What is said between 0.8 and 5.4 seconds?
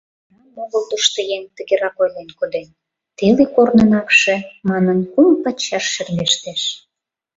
тоштыеҥ тыгерак ойлен коден: «Теле корнын акше,— манын,— кум